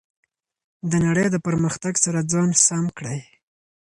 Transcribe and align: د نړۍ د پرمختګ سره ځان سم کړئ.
د 0.89 0.91
نړۍ 1.05 1.27
د 1.31 1.35
پرمختګ 1.47 1.93
سره 2.05 2.19
ځان 2.31 2.49
سم 2.65 2.85
کړئ. 2.97 3.19